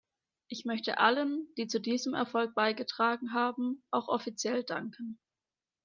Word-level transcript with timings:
Ich 0.47 0.65
möchte 0.65 0.97
allen, 0.97 1.47
die 1.59 1.67
zu 1.67 1.79
diesem 1.79 2.15
Erfolg 2.15 2.55
beigetragen 2.55 3.33
haben, 3.35 3.83
auch 3.91 4.07
offiziell 4.07 4.63
danken. 4.63 5.19